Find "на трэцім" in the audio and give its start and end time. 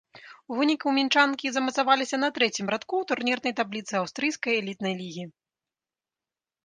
2.23-2.65